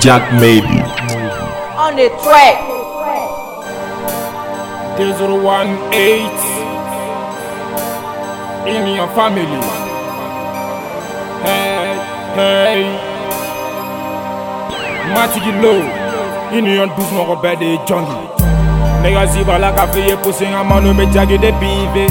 Jack 0.00 0.32
maybe. 0.40 0.80
on 1.76 1.96
the 1.96 2.08
track. 2.24 2.56
018 4.96 5.10
in 8.66 8.96
your 8.96 9.08
family. 9.08 9.60
Hey, 11.44 11.96
hey. 12.36 12.82
Matigi 15.12 15.52
low. 15.60 15.80
In 16.56 16.64
your 16.64 16.86
douce 16.86 17.12
mon 17.12 17.26
robert 17.28 17.58
de 17.58 17.78
jungle. 17.86 18.28
Nigga 19.02 19.26
ziba 19.26 19.58
la 19.58 19.72
ka 19.72 19.86
feye 19.86 20.16
pousse 20.16 20.48
nga 20.48 20.64
mano 20.64 20.94
me 20.94 21.06
jagi 21.12 21.38
de 21.38 21.52
bive. 21.60 22.06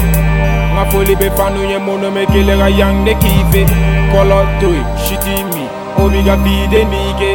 Nga 0.74 0.84
foli 0.90 1.14
be 1.16 1.30
fanu 1.36 1.64
ye 1.68 1.78
mono 1.78 2.10
me 2.10 2.26
kele 2.26 2.56
ga 2.56 2.68
yang 2.68 3.04
de 3.04 3.14
kive. 3.14 3.66
Kolo 4.12 4.46
toy, 4.60 4.80
shitty 5.02 5.44
me. 5.54 5.79
Obi 6.00 6.22
ga 6.22 6.36
vide 6.36 6.84
nige. 6.84 7.30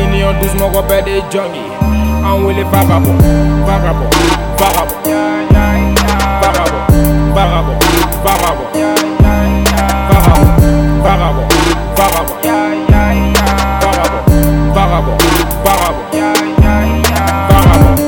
In 0.00 0.14
your 0.14 0.32
douce 0.40 0.54
mon 0.58 0.72
robert 0.72 1.04
de 1.04 1.22
jungle. 1.30 1.60
En 2.24 2.46
wele 2.46 2.64
vagabond, 2.70 3.20
vagabond, 3.66 4.14
vagabond. 4.56 5.06
Vagabond, 6.40 6.84
vagabond, 7.34 7.84
vagabond. 8.24 8.70
Vagabond, 10.10 10.50
vagabond, 11.02 11.52
vagabond. 11.96 12.40
Vagabond, 13.80 14.34
vagabond, 14.74 15.22
vagabond. 15.64 16.14
Vagabond. 17.48 18.00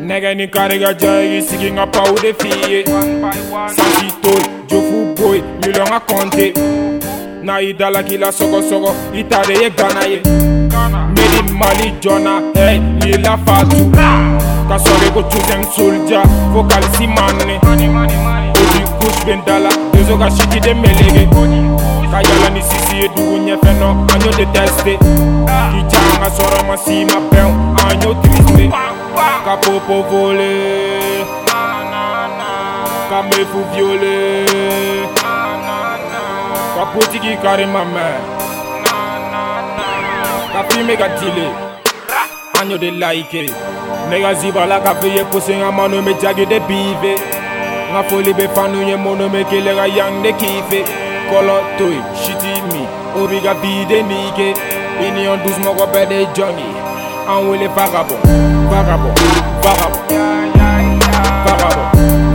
Nigga 0.00 0.34
ni 0.34 0.48
kariga 0.48 0.94
jai 0.94 1.42
sigi 1.42 1.70
nga 1.70 1.86
pa 1.86 2.02
u 2.10 2.14
de 2.14 2.32
konte 6.06 6.52
n'a 7.44 7.60
i 7.60 7.72
dalakila 7.74 8.28
sɔgɔsɔgɔ 8.32 8.90
i 9.12 9.22
tare 9.24 9.54
ye 9.62 9.70
gana 9.70 10.06
ye. 10.06 10.20
Meri 11.14 11.40
mali 11.52 11.92
jɔna 12.00 12.40
ɛ 12.54 12.80
lila 13.04 13.36
fatu. 13.44 13.90
Ka 14.68 14.76
sɔrɔ 14.84 15.12
ko 15.14 15.22
tusen 15.30 15.62
soldiya 15.74 16.22
fo 16.52 16.64
kalisi 16.64 17.06
manne 17.06 17.60
odi 17.70 18.80
kush 19.00 19.20
bɛ 19.26 19.44
dala 19.44 19.68
dozo 19.92 20.16
ka 20.18 20.28
siki 20.30 20.60
de 20.60 20.72
melege. 20.74 21.28
Ka 22.10 22.20
yala 22.28 22.48
ni 22.54 22.60
sisi 22.62 22.96
ye 23.02 23.08
dugu 23.14 23.36
ɲɛfɛ 23.44 23.70
nɔ 23.80 23.88
an 24.12 24.20
y'o 24.24 24.30
de 24.38 24.46
teste. 24.54 24.94
K'i 25.70 25.80
ja 25.90 26.00
an 26.00 26.16
ka 26.22 26.28
sɔrɔ 26.36 26.66
ma 26.66 26.76
si 26.76 27.04
ma 27.04 27.18
bɛn 27.30 27.48
an 27.84 28.00
y'o 28.00 28.14
tiriste 28.22 28.70
ka 29.44 29.56
popo 29.56 30.02
vole. 30.08 30.52
Ka 33.10 33.22
mefu 33.28 33.60
viole. 33.74 35.23
Kapoti 36.74 37.18
ki 37.24 37.36
kare 37.42 37.66
ma 37.66 37.84
men 37.84 38.20
Kapi 40.52 40.82
me 40.86 40.96
ka 40.96 41.08
dile 41.18 41.48
Anyo 42.60 42.78
de 42.78 42.90
laike. 42.90 43.50
Nega 44.10 44.34
ziba 44.34 44.66
la 44.66 44.80
kapi 44.80 45.08
ye 45.16 45.24
pose 45.24 45.56
nga 45.56 45.72
mano 45.72 46.02
me 46.02 46.14
jage 46.14 46.46
de 46.46 46.60
bive. 46.68 47.14
Nga 47.92 48.02
foli 48.08 48.32
be 48.32 48.46
fanu 48.54 48.82
ye 48.88 48.96
mono 48.96 49.28
me 49.28 49.44
kele 49.44 49.74
ga 49.74 49.86
yang 49.86 50.22
de 50.22 50.32
kife. 50.32 51.04
Kolo 51.30 51.56
toy, 51.78 51.96
shiti 52.20 52.52
mi, 52.68 52.84
obi 53.16 53.40
ga 53.40 53.54
bide 53.54 54.02
mike 54.02 54.52
Ini 55.00 55.24
yon 55.24 55.40
douz 55.42 55.58
moko 55.64 55.86
pe 55.86 56.04
de 56.06 56.26
johnny 56.36 56.68
Anwele 57.26 57.68
vagabon, 57.68 58.20
vagabon, 58.70 59.14
vagabon 59.64 60.04
Vagabon, 61.44 61.88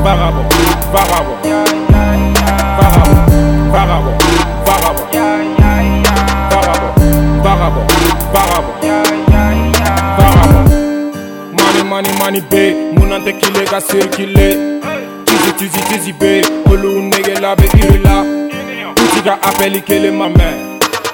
vagabon, 0.04 0.46
vagabon 0.94 1.69
Money, 12.00 12.18
money 12.18 12.42
be 12.50 12.94
Munan 12.96 13.26
te 13.26 13.34
kile 13.34 13.66
ka 13.66 13.82
circule. 13.82 14.80
Tizi, 15.26 15.52
tizi, 15.58 15.80
tizi 15.90 16.14
be 16.14 16.42
Olu 16.72 17.02
nege 17.02 17.36
la 17.42 17.56
be 17.56 17.66
iri 17.78 18.00
la 18.00 18.24
Uti 18.96 19.22
ka 19.22 19.38
appeli 19.42 19.82
kele 19.82 20.10
ma 20.12 20.30
mɛ 20.30 20.48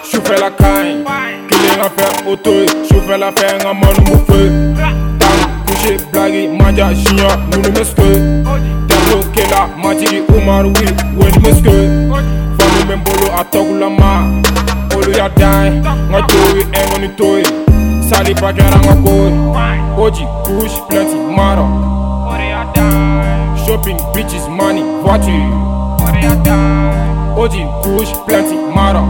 Sufɛ 0.04 0.38
la 0.40 0.50
kaɲi 0.52 1.04
Kelen 1.50 1.76
ka 1.82 1.90
fɛ 1.96 2.06
ye 2.30 2.68
Sufɛ 2.88 3.18
la 3.18 3.32
fɛ 3.32 3.48
nga 3.62 3.74
manu 3.74 4.02
mu 4.10 4.18
fe 4.28 4.40
Tan, 4.78 5.40
couche, 5.66 5.98
blagi, 6.12 6.48
manja, 6.50 6.94
siɲɔ 6.94 7.32
Nunu 7.50 7.72
me 7.72 7.84
ske 7.84 8.08
Dalo 8.88 9.18
kela, 9.34 9.68
matigi, 9.82 10.22
Umaru, 10.36 10.70
wi 10.78 10.86
Weni 11.18 11.40
me 11.42 11.52
ske 11.58 11.76
Fanu 12.58 12.86
me 12.88 12.96
n 12.96 13.02
bolo 13.04 13.34
a 13.34 13.44
Olu 14.96 15.18
ya 15.18 15.30
dan 15.30 15.82
ye 16.14 16.22
to 16.30 16.58
ye 16.58 16.64
ɛngɔni 16.78 17.16
to 17.18 17.38
ye 17.40 17.65
Sali 18.08 18.36
pra 18.36 18.54
que 18.54 18.62
era 18.62 18.78
uma 18.78 18.96
cor 18.98 19.32
Hoje, 19.98 20.28
push, 20.44 20.78
plant, 20.88 21.12
maro. 21.36 21.66
Shopping, 23.66 23.98
bitches, 24.14 24.48
money, 24.48 24.84
watch 25.04 25.26
Hoje, 27.36 27.66
push, 27.82 28.14
plant, 28.26 28.52
maro. 28.76 29.02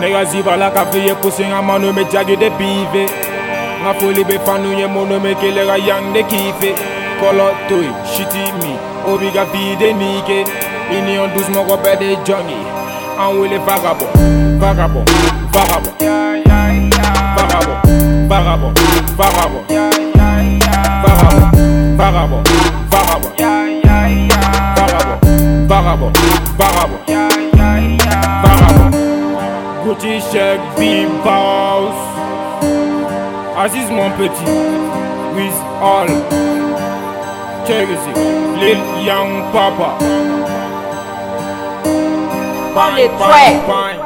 Nega 0.00 0.24
ziva 0.24 0.56
la 0.56 0.70
ka 0.70 0.86
fie 0.86 1.14
kusinga 1.14 1.60
manu 1.60 1.92
me 1.92 2.04
jagi 2.04 2.36
de 2.36 2.50
pive. 2.50 3.06
Nga 3.82 3.94
foli 3.94 4.24
be 4.24 4.38
fanu 4.38 4.72
ye 4.72 4.86
mono 4.86 5.20
me 5.20 5.34
kelega 5.34 5.76
yang 5.76 6.12
de 6.14 6.22
kife 6.22 6.74
Kolo 7.20 7.50
toy, 7.68 7.88
shiti 8.04 8.52
mi, 8.60 8.76
obiga 9.06 9.44
vide 9.44 9.92
nike 9.92 10.44
Ini 10.90 11.18
on 11.18 11.30
dus 11.34 11.48
moko 11.48 11.76
pe 11.76 11.96
de 11.96 12.16
jongi 12.24 12.79
An 13.20 13.38
wele 13.38 13.58
vagabond, 13.58 14.10
vagabond, 14.58 15.10
vagabond 15.52 15.94
Vagabond, 17.36 17.84
vagabond, 18.28 18.78
vagabond 19.16 19.66
Vagabond, 21.04 21.52
vagabond, 21.96 22.48
vagabond. 22.90 23.34
Vagabond, 24.74 25.20
vagabond, 25.68 26.16
vagabond. 26.56 27.02
Vagabond. 28.42 28.94
Gucci 29.84 30.20
check 30.32 30.58
big 30.78 31.08
boss 31.22 31.94
Aziz 33.58 33.90
mon 33.90 34.10
petit. 34.16 34.48
With 35.36 35.60
all 35.82 36.08
Check 37.66 37.88
it 37.90 38.16
Lil 38.56 39.04
young 39.04 39.52
papa 39.52 40.39
on 42.76 42.94
the 42.96 43.08
track. 43.18 43.99